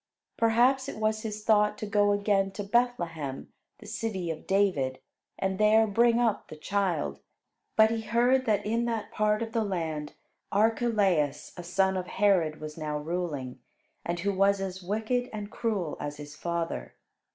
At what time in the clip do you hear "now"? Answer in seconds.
12.79-12.97